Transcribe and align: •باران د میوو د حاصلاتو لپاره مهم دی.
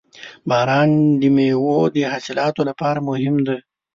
•باران 0.49 0.89
د 1.19 1.21
میوو 1.35 1.77
د 1.95 1.97
حاصلاتو 2.11 2.61
لپاره 2.69 2.99
مهم 3.09 3.35
دی. 3.47 3.57